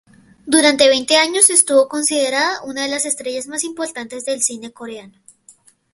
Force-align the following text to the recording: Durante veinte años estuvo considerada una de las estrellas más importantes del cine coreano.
Durante 0.47 0.89
veinte 0.89 1.15
años 1.17 1.51
estuvo 1.51 1.87
considerada 1.87 2.63
una 2.63 2.81
de 2.81 2.87
las 2.89 3.05
estrellas 3.05 3.45
más 3.45 3.63
importantes 3.63 4.25
del 4.25 4.41
cine 4.41 4.71
coreano. 4.71 5.13